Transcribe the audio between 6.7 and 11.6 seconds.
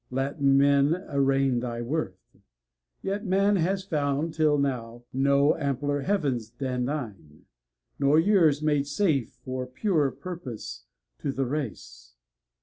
thine, nor years Made safe for purer purpose to the